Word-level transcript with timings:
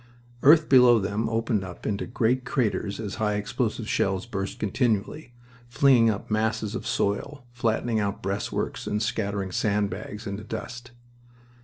Earth 0.41 0.67
below 0.67 0.97
them 0.97 1.29
opened 1.29 1.63
up 1.63 1.85
into 1.85 2.07
great 2.07 2.43
craters 2.43 2.99
as 2.99 3.15
high 3.21 3.35
explosive 3.35 3.87
shells 3.87 4.25
burst 4.25 4.57
continually, 4.57 5.31
flinging 5.69 6.09
up 6.09 6.31
masses 6.31 6.73
of 6.73 6.87
soil, 6.87 7.45
flattening 7.51 7.99
out 7.99 8.23
breastworks 8.23 8.87
and 8.87 9.03
scattering 9.03 9.51
sand 9.51 9.91
bags 9.91 10.25
into 10.25 10.43
dust. 10.43 10.89